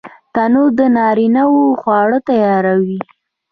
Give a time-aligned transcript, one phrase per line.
[0.33, 2.99] تنور د نارینه وو خواړه تیاروي